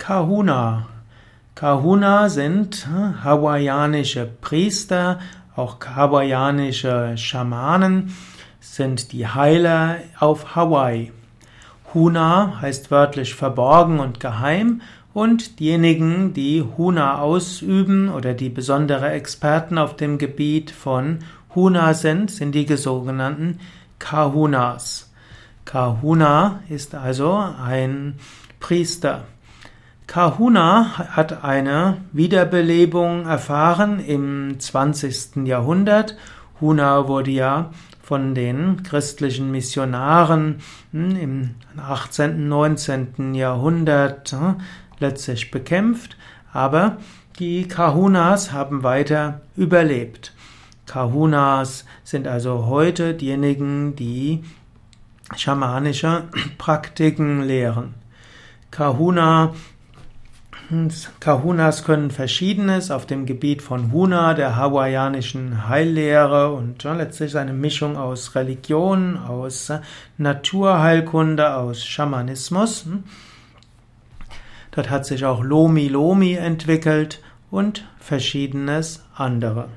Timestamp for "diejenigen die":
15.60-16.64, 53.14-54.42